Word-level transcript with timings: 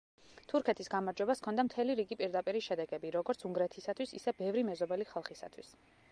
თურქეთის 0.51 0.87
გამარჯვებას 0.93 1.41
ჰქონდა 1.41 1.65
მთელი 1.67 1.95
რიგი 1.99 2.15
პირდაპირი 2.21 2.61
შედეგები 2.67 3.11
როგორც 3.15 3.45
უნგრეთისათვის 3.49 4.15
ისე 4.21 4.33
ბევრი 4.39 4.63
მეზობელი 4.71 5.07
ხალხისათვის. 5.11 5.71